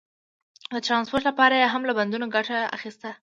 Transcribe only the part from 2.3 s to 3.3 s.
ګټه اخیسته.